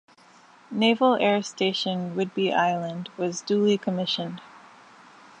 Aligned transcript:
Naval 0.71 1.13
Air 1.17 1.43
Station 1.43 2.15
Whidbey 2.15 2.51
Island 2.51 3.09
was 3.17 3.41
duly 3.43 3.77
commissioned. 3.77 4.41